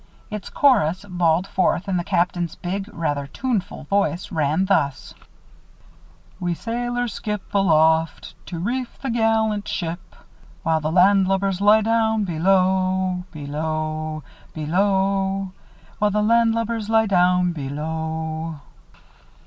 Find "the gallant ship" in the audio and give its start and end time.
8.99-10.15